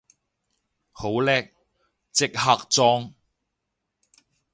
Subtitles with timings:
[0.91, 1.51] 好叻，
[2.11, 2.39] 即刻
[2.71, 3.13] 裝